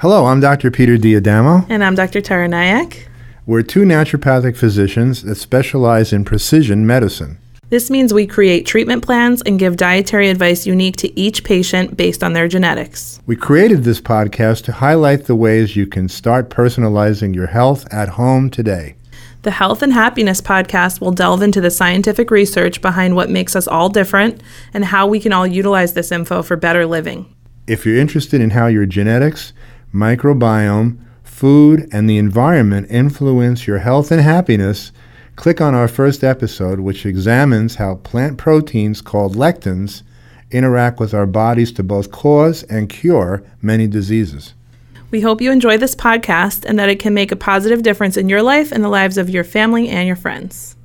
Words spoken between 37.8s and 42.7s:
plant proteins called lectins interact with our bodies to both cause